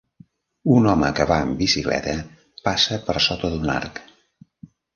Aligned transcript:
Un 0.77 0.87
home 0.93 1.11
que 1.19 1.27
va 1.31 1.37
en 1.49 1.51
bicicleta 1.59 2.17
passa 2.71 2.99
per 3.11 3.19
sota 3.29 3.55
d'un 3.55 3.73
arc. 3.77 4.05